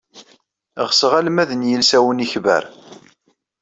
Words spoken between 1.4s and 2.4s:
n yilsawen